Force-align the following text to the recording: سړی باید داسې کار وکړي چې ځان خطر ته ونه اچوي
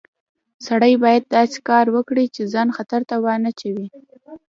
سړی 0.67 0.93
باید 1.03 1.23
داسې 1.35 1.57
کار 1.69 1.85
وکړي 1.95 2.25
چې 2.35 2.41
ځان 2.53 2.67
خطر 2.77 3.01
ته 3.09 3.15
ونه 3.23 3.49
اچوي 3.53 3.87